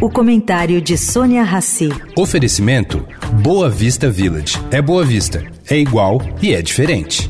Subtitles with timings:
[0.00, 1.88] O comentário de Sônia Rassi.
[2.16, 3.04] Oferecimento
[3.42, 4.56] Boa Vista Village.
[4.70, 7.28] É Boa Vista, é igual e é diferente.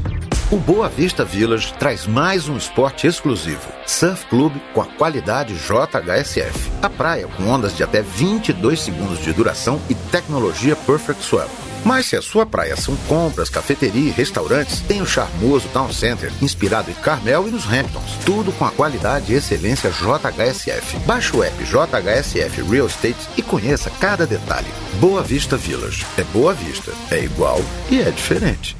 [0.53, 3.67] O Boa Vista Village traz mais um esporte exclusivo.
[3.87, 6.71] Surf Club com a qualidade JHSF.
[6.83, 11.68] A praia com ondas de até 22 segundos de duração e tecnologia Perfect Swell.
[11.85, 16.33] Mas se a sua praia são compras, cafeteria e restaurantes, tem o charmoso Town Center,
[16.43, 18.19] inspirado em Carmel e nos Hamptons.
[18.25, 20.99] Tudo com a qualidade e excelência JHSF.
[21.07, 24.69] Baixe o app JHSF Real Estate e conheça cada detalhe.
[25.01, 26.07] Boa Vista Village.
[26.17, 26.93] É Boa Vista.
[27.11, 28.77] É igual e é diferente.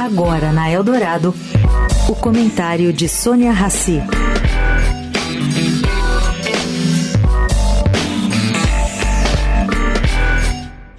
[0.00, 1.34] Agora na Eldorado,
[2.08, 4.00] o comentário de Sônia Rassi.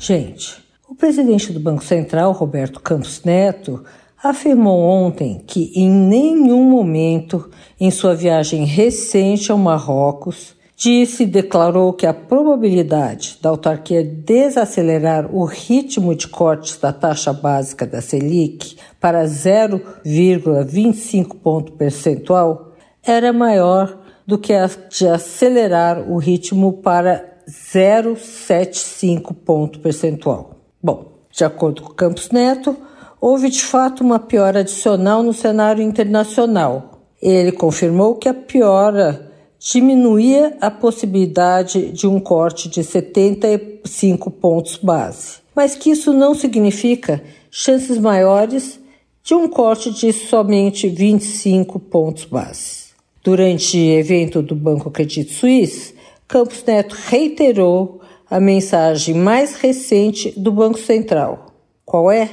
[0.08, 3.84] Gente, o presidente do Banco Central, Roberto Campos Neto,
[4.24, 11.92] afirmou ontem que em nenhum momento em sua viagem recente ao Marrocos disse e declarou
[11.92, 18.78] que a probabilidade da autarquia desacelerar o ritmo de cortes da taxa básica da Selic
[19.02, 22.72] para 0,25 ponto percentual
[23.04, 30.58] era maior do que a de acelerar o ritmo para 0,75 ponto percentual.
[30.84, 32.76] Bom, de acordo com Campos Neto,
[33.22, 37.02] houve de fato uma piora adicional no cenário internacional.
[37.22, 45.38] Ele confirmou que a piora diminuía a possibilidade de um corte de 75 pontos base,
[45.56, 48.80] mas que isso não significa chances maiores
[49.24, 52.88] de um corte de somente 25 pontos base.
[53.24, 55.97] Durante evento do Banco Credit Suisse,
[56.28, 61.54] Campos Neto reiterou a mensagem mais recente do Banco Central.
[61.86, 62.30] Qual é?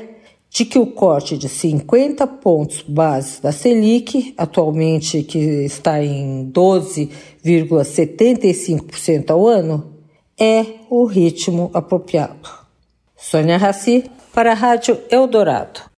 [0.51, 9.31] De que o corte de 50 pontos base da Selic, atualmente que está em 12,75%
[9.31, 9.95] ao ano,
[10.39, 12.51] é o ritmo apropriado.
[13.17, 15.94] Sônia Raci, para a Rádio Eldorado.